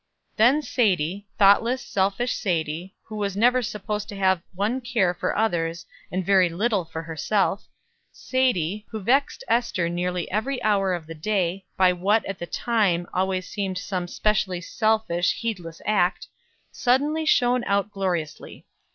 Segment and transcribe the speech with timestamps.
[0.35, 5.85] Then Sadie, thoughtless, selfish Sadie, who was never supposed to have one care for others,
[6.11, 7.67] and very little for herself
[8.11, 13.05] Sadie, who vexed Ester nearly every hour in the day, by what, at the time,
[13.13, 16.27] always seemed some especially selfish, heedless act
[16.71, 18.65] suddenly shone out gloriously.